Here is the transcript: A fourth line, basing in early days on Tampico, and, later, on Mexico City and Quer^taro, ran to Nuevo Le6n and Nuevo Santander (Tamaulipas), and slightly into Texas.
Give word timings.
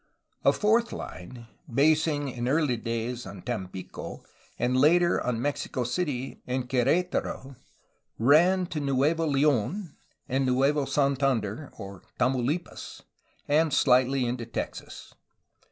A 0.43 0.51
fourth 0.51 0.91
line, 0.91 1.45
basing 1.71 2.27
in 2.27 2.47
early 2.47 2.75
days 2.75 3.27
on 3.27 3.43
Tampico, 3.43 4.23
and, 4.57 4.75
later, 4.75 5.21
on 5.21 5.39
Mexico 5.39 5.83
City 5.83 6.41
and 6.47 6.67
Quer^taro, 6.67 7.55
ran 8.17 8.65
to 8.65 8.79
Nuevo 8.79 9.27
Le6n 9.29 9.93
and 10.27 10.47
Nuevo 10.47 10.85
Santander 10.85 11.71
(Tamaulipas), 12.17 13.03
and 13.47 13.71
slightly 13.71 14.25
into 14.25 14.47
Texas. 14.47 15.13